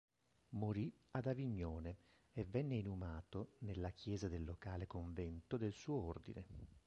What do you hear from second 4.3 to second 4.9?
locale